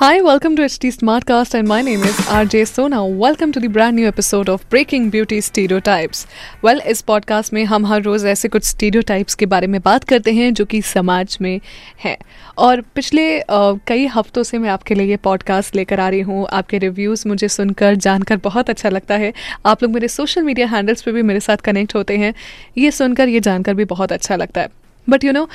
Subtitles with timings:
[0.00, 2.98] Hi, welcome to HT Smartcast, and my name is RJ Sona.
[3.20, 6.26] Welcome to the brand new episode of Breaking Beauty Stereotypes.
[6.64, 10.32] Well, इस podcast में हम हर रोज़ ऐसे कुछ stereotypes के बारे में बात करते
[10.32, 11.60] हैं जो कि समाज में
[12.04, 12.16] हैं।
[12.58, 16.46] और पिछले uh, कई हफ्तों से मैं आपके लिए ये पॉडकास्ट लेकर आ रही हूँ।
[16.52, 19.32] आपके रिव्यूज़ मुझे सुनकर जानकर बहुत अच्छा लगता है।
[19.66, 22.34] आप लोग मेरे सोशल मीडिया हैंडल्स पे भी मेरे साथ कनेक्ट होते हैं।
[22.78, 24.68] ये सुनकर ये जानकर भी बहुत अच्छा लगता है।
[25.08, 25.48] बट यू नो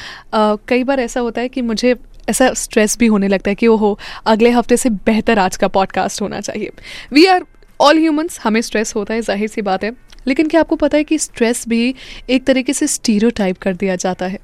[0.68, 1.96] कई बार ऐसा होता है कि मुझे
[2.30, 6.22] ऐसा स्ट्रेस भी होने लगता है कि ओहो, अगले हफ़्ते से बेहतर आज का पॉडकास्ट
[6.22, 6.72] होना चाहिए।
[7.14, 7.46] वी आर
[7.80, 9.92] ऑल ह्यूमंस हमें स्ट्रेस होता है, ज़ाहिर सी बात है।
[10.28, 11.94] लेकिन क्या आपको पता है कि स्ट्रेस भी
[12.30, 14.40] एक तरीके से स्टीरियो कर दिया जाता है?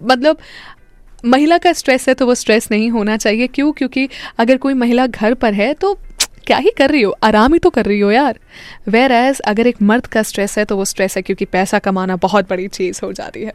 [0.00, 0.38] मतलब
[1.24, 3.72] महिला का स्ट्रेस है तो वो स्ट्रेस नहीं होना चाहिए। क्यों?
[3.72, 5.94] क्योंकि अगर कोई महिला घर पर है तो
[6.46, 7.10] क्या ही कर रही हो?
[7.22, 8.38] आराम ही तो कर रही हो यार।
[8.88, 12.16] वेर एज अगर एक मर्द का स्ट्रेस है तो वो स्ट्रेस है क्योंकि पैसा कमाना
[12.16, 13.52] बहुत बड़ी चीज़ हो जाती है।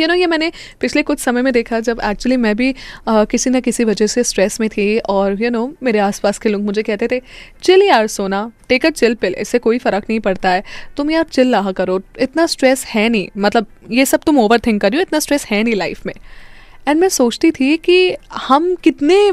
[0.00, 2.74] यू नो ये मैंने पिछले कुछ समय में देखा जब एक्चुअली मैं भी
[3.08, 5.98] आ, किसी ना किसी वजह से स्ट्रेस में थी और यू you नो know, मेरे
[5.98, 7.20] आसपास के लोग मुझे कहते थे
[7.62, 10.62] चिल यार सोना टेक अ चिल पिल इससे कोई फ़र्क नहीं पड़ता है।
[10.96, 14.80] तुम यार चिल रहा करो इतना स्ट्रेस है नहीं। मतलब ये सब तुम ओवर थिंक
[14.80, 16.14] करियो इतना स्ट्रेस है नहीं लाइफ में।
[16.88, 19.30] एंड मैं सोचती थी कि हम कितने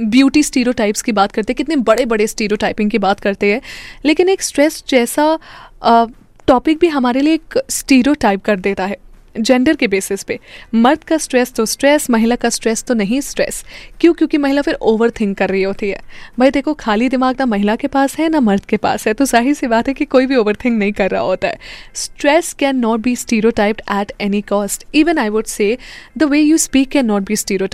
[0.00, 3.60] ब्यूटी स्टीरियोटाइप्स की बात करते हैं कितने बड़े बड़े स्टीरियोटाइपिंग की बात करते हैं
[4.04, 5.38] लेकिन एक स्ट्रेस जैसा
[6.48, 8.96] टॉपिक भी हमारे लिए एक स्टीरियोटाइप कर देता है।
[9.34, 10.38] जेंडर के बेसिस पे।
[10.74, 13.62] मर्द का स्ट्रेस तो स्ट्रेस महिला का स्ट्रेस तो नहीं स्ट्रेस
[14.00, 14.12] क्यों?
[14.14, 16.00] क्योंकि महिला फिर ओवर थिंक कर रही होती है।
[16.38, 19.24] भाई देखो खाली दिमाग ना महिला के पास है ना मर्द के पास है। तो
[19.24, 21.58] ज़ाहिर सी बात है कि कोई भी ओवर थिंक नहीं कर रहा होता है।
[21.94, 25.76] Stress can not be stereo at any cost even I would say
[26.18, 27.68] the way you speak can not be stereo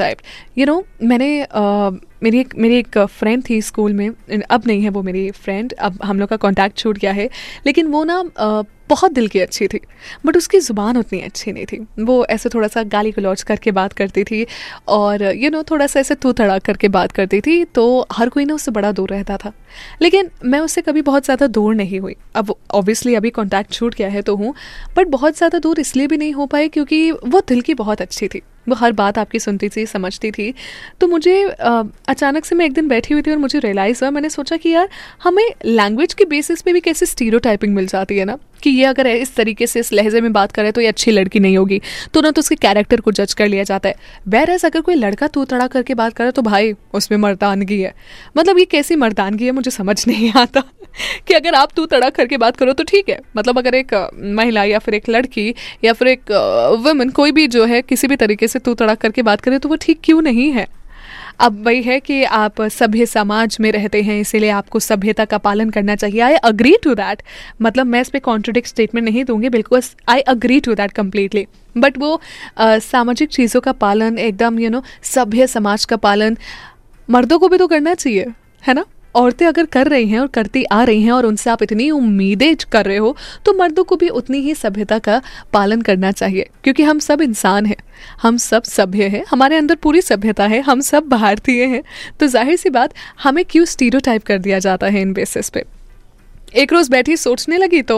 [0.59, 4.09] you know मैंने uh, मेरी एक मेरी एक फ्रेंड थी स्कूल में।
[4.51, 7.29] अब नहीं है वो मेरी फ्रेंड अब हम लोग का कांटेक्ट छूट गया है।
[7.67, 8.23] लेकिन वो ना
[8.89, 9.81] बहुत दिल की अच्छी थी
[10.27, 13.93] बट उसकी ज़ुबान उतनी अच्छी नहीं थी। वो ऐसे थोड़ा सा गाली गलौज करके बात
[13.93, 14.47] करती थी
[14.89, 18.07] और यू you नो know, थोड़ा सा ऐसे तू तड़ा करके बात करती थी तो
[18.13, 19.53] हर कोई ना उससे बड़ा दूर रहता था।
[20.03, 24.09] लेकिन मैं उससे कभी बहुत ज़्यादा दूर नहीं हुई। अब ऑब्वियसली अभी कॉन्टैक्ट छूट गया
[24.09, 24.55] है तो हूँ
[24.97, 28.29] बट बहुत ज़्यादा दूर इसलिए भी नहीं हो पाई क्योंकि वो दिल की बहुत अच्छी
[28.29, 30.53] थी। वो हर बात आपकी सुनती थी, समझती थी।
[31.01, 34.31] तो मुझे अचानक से मैं एक दिन बैठी हुई थी और मुझे रियलाइज़ हुआ, मैंने
[34.31, 34.89] सोचा कि यार,
[35.23, 38.39] हमें लैंग्वेज के बेसिस पे भी कैसे स्टीरो मिल जाती है ना?
[38.63, 41.41] कि ये अगर इस तरीके से इस लहजे में बात करे तो ये अच्छी लड़की
[41.41, 41.81] नहीं होगी।
[42.15, 43.95] तो ना तो उसके कैरेक्टर को जज कर लिया जाता है।
[44.51, 47.95] एज अगर कोई लड़का तू तड़ा करके बात करे तो भाई, उसमें मर्दानगी है।
[48.37, 50.63] मतलब ये कैसी मर्दानगी है, मुझे समझ नहीं आता।
[51.29, 53.95] कि अगर आप तू तड़ा करके बात करो तो ठीक है। मतलब अगर एक
[54.37, 56.31] महिला या फिर एक लड़की या फिर एक
[56.81, 59.69] वुमेन कोई भी जो है, किसी भी तरीके से तू तड़ा करके बात करे तो
[59.69, 60.67] वो ठीक क्यों नहीं है?
[61.41, 65.71] अब वही है कि आप सभ्य समाज में रहते हैं, इसीलिए आपको सभ्यता का पालन
[65.71, 67.23] करना चाहिए। आई अग्री टू दैट
[67.63, 71.47] मतलब मैं इस पर कॉन्ट्रोडिक्ट स्टेटमेंट नहीं दूँगी, बिल्कुल I agree to that completely
[71.77, 72.21] but वो
[72.61, 76.37] सामाजिक चीज़ों का पालन, एकदम यू नो सभ्य समाज का पालन,
[77.09, 78.27] मर्दों को भी तो करना चाहिए,
[78.63, 78.85] है ना?
[79.17, 82.57] औरतें अगर कर रही हैं और करती आ रही हैं और उनसे आप इतनी उम्मीदें
[82.73, 85.21] कर रहे हो तो मर्दों को भी उतनी ही सभ्यता का
[85.53, 87.77] पालन करना चाहिए, क्योंकि हम सब इंसान हैं,
[88.23, 91.83] हम सब सभ्य हैं, हमारे अंदर पूरी सभ्यता है, हम सब भारतीय हैं।
[92.21, 95.65] तो ज़ाहिर सी बात, हमें क्यों स्टीरियो कर दिया जाता है इन बेसिस पे?
[96.55, 97.97] एक रोज़ बैठी सोचने लगी तो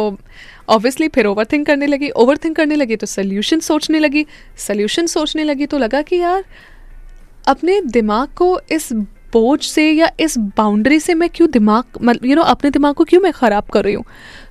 [0.69, 4.25] ऑब्वियसली फिर ओवर थिंक करने लगी ओवर थिंक करने लगी तो सल्यूशन सोचने लगी
[4.59, 6.45] सल्यूशन सोचने लगी तो लगा कि यार,
[7.49, 8.93] अपने दिमाग को इस
[9.33, 13.05] बोझ से या इस बाउंड्री से मैं क्यों दिमाग मतलब यू नो अपने दिमाग को
[13.05, 14.05] क्यों मैं ख़राब कर रही हूँ?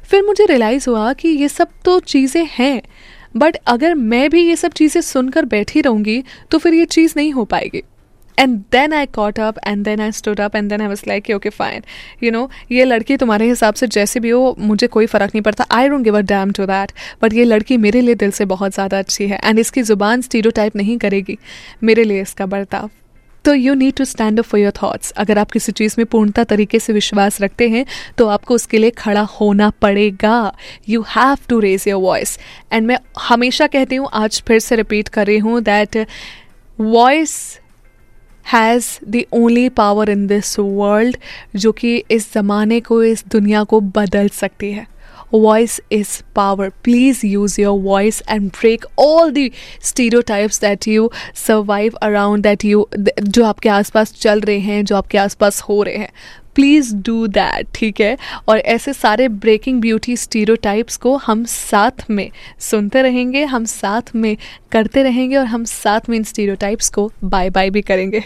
[0.03, 2.81] फिर मुझे रियलाइज़ हुआ कि ये सब तो चीज़ें हैं
[3.37, 7.31] बट अगर मैं भी ये सब चीज़ें सुनकर बैठी रहूँगी तो फिर ये चीज़ नहीं
[7.33, 7.83] हो पाएगी।
[8.37, 11.29] And then I caught up and then I stood up and then I was like
[11.35, 11.83] okay fine
[12.23, 15.65] you know ये लड़की तुम्हारे हिसाब से जैसे भी हो, मुझे कोई फ़र्क नहीं पड़ता।
[15.71, 16.91] I don't give a damn to that
[17.23, 20.69] but ये लड़की मेरे लिए दिल से बहुत ज़्यादा अच्छी है एंड इसकी ज़ुबान स्टीरियो
[20.75, 21.37] नहीं करेगी।
[21.83, 22.89] मेरे लिए इसका बर्ताव।
[23.47, 26.43] तो you need to stand up for your thoughts अगर आप किसी चीज़ में पूर्णता
[26.43, 27.85] तरीके से विश्वास रखते हैं
[28.17, 30.53] तो आपको उसके लिए खड़ा होना पड़ेगा।
[30.89, 32.37] You have to raise your voice
[32.73, 35.97] and मैं हमेशा कहती हूँ, आज फिर से रिपीट कर रही हूँ that
[36.79, 37.37] voice
[38.45, 41.17] has the only power in this world
[41.55, 44.85] जो कि इस ज़माने को, इस दुनिया को बदल सकती है।
[45.31, 46.69] Voice is power.
[46.83, 52.85] Please use your voice and break all the stereotypes that you survive around, that you,
[53.21, 56.11] जो आपके आसपास चल रहे हैं, जो आपके आसपास हो रहे हैं।
[56.55, 58.17] प्लीज़ डू दैट ठीक है?
[58.47, 62.29] और ऐसे सारे ब्रेकिंग ब्यूटी स्टीरियोटाइप्स को हम साथ में
[62.59, 64.37] सुनते रहेंगे, हम साथ में
[64.71, 68.23] करते रहेंगे और हम साथ में इन स्टीरियोटाइप्स को बाय बाय भी करेंगे।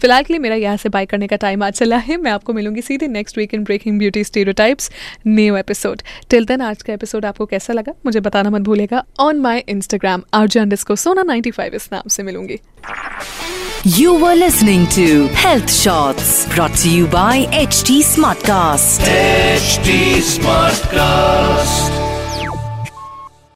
[0.00, 2.52] फ़िलहाल के लिए मेरा यहाँ से बाय करने का टाइम आ चला है। मैं आपको
[2.52, 4.90] मिलूँगी सीधे next week in Breaking Beauty Stereotypes
[5.26, 7.92] new episode till then आज का एपिसोड आपको कैसा लगा?
[8.06, 12.58] मुझे बताना मत भूलेगा ऑन माई इंस्टाग्राम आरजे अंडर सोना 95 इस नाम से मिलूँगी।
[13.86, 15.04] You were listening to
[15.42, 19.06] Health Shots brought to you by HT Smartcast.
[19.12, 19.96] HT
[20.34, 21.97] Smartcast.